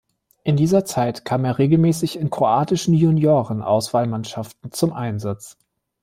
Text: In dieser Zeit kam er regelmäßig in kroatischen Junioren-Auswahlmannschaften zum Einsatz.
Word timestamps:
In 0.43 0.57
dieser 0.57 0.83
Zeit 0.83 1.25
kam 1.25 1.45
er 1.45 1.59
regelmäßig 1.59 2.17
in 2.17 2.31
kroatischen 2.31 2.95
Junioren-Auswahlmannschaften 2.95 4.71
zum 4.71 4.93
Einsatz. 4.93 5.59